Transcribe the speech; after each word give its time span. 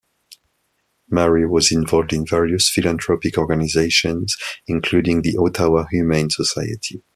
Mary 1.11 1.47
was 1.47 1.71
involved 1.71 2.11
in 2.11 2.25
various 2.25 2.67
philanthropic 2.71 3.37
organizations 3.37 4.35
including 4.65 5.21
the 5.21 5.37
Ottawa 5.37 5.85
Humane 5.91 6.31
Society. 6.31 7.03